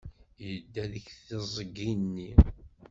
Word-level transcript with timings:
Yedda 0.47 0.83
deg 0.93 1.05
teẓgi-nni. 1.27 2.31